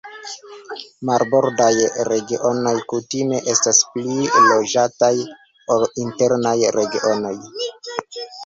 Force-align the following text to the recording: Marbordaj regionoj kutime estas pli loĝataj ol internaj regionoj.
Marbordaj 1.09 1.73
regionoj 2.07 2.73
kutime 2.95 3.43
estas 3.53 3.83
pli 3.93 4.17
loĝataj 4.49 5.13
ol 5.77 5.87
internaj 6.09 6.59
regionoj. 6.81 7.39